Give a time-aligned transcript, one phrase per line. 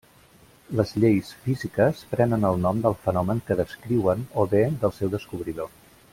[0.77, 5.71] Les lleis físiques prenen el nom del fenomen que descriuen o bé del seu descobridor.